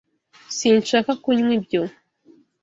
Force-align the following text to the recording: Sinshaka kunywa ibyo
Sinshaka 0.57 1.11
kunywa 1.23 1.51
ibyo 1.57 1.81